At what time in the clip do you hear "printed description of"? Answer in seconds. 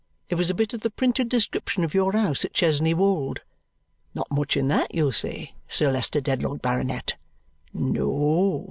0.89-1.93